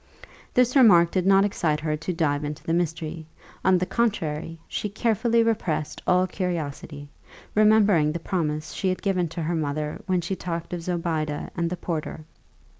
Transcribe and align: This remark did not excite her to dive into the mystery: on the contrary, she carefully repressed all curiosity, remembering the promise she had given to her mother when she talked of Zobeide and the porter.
This 0.55 0.75
remark 0.75 1.11
did 1.11 1.27
not 1.27 1.45
excite 1.45 1.79
her 1.81 1.95
to 1.95 2.11
dive 2.11 2.43
into 2.43 2.63
the 2.63 2.73
mystery: 2.73 3.27
on 3.63 3.77
the 3.77 3.85
contrary, 3.85 4.59
she 4.67 4.89
carefully 4.89 5.43
repressed 5.43 6.01
all 6.07 6.25
curiosity, 6.25 7.07
remembering 7.53 8.11
the 8.11 8.17
promise 8.19 8.71
she 8.71 8.89
had 8.89 9.03
given 9.03 9.27
to 9.27 9.43
her 9.43 9.53
mother 9.53 10.01
when 10.07 10.19
she 10.21 10.35
talked 10.35 10.73
of 10.73 10.81
Zobeide 10.81 11.51
and 11.55 11.69
the 11.69 11.77
porter. 11.77 12.25